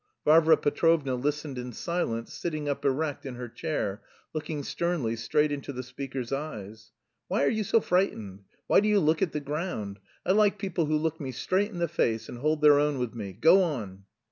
Varvara 0.25 0.57
Petrovna 0.57 1.13
listened 1.13 1.59
in 1.59 1.71
silence, 1.71 2.33
sitting 2.33 2.67
up 2.67 2.83
erect 2.83 3.23
in 3.23 3.35
her 3.35 3.47
chair, 3.47 4.01
looking 4.33 4.63
sternly 4.63 5.15
straight 5.15 5.51
into 5.51 5.71
the 5.71 5.83
speaker's 5.83 6.31
eyes. 6.31 6.89
"Why 7.27 7.43
are 7.43 7.49
you 7.49 7.63
so 7.63 7.79
frightened? 7.79 8.39
Why 8.65 8.79
do 8.79 8.89
you 8.89 8.99
look 8.99 9.21
at 9.21 9.31
the 9.31 9.39
ground? 9.39 9.99
I 10.25 10.31
like 10.31 10.57
people 10.57 10.87
who 10.87 10.97
look 10.97 11.21
me 11.21 11.31
straight 11.31 11.69
in 11.69 11.77
the 11.77 11.87
face 11.87 12.27
and 12.29 12.39
hold 12.39 12.61
their 12.61 12.79
own 12.79 12.97
with 12.97 13.13
me. 13.13 13.33
Go 13.39 13.61
on." 13.61 14.05